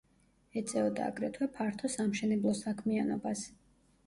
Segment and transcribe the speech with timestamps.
[0.61, 3.47] ეწეოდა აგრეთვე ფართო სამშენებლო საქმიანობას.